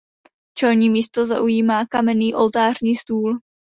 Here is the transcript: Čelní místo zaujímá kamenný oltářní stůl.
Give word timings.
Čelní 0.57 0.89
místo 0.89 1.25
zaujímá 1.25 1.85
kamenný 1.85 2.35
oltářní 2.35 2.95
stůl. 2.95 3.39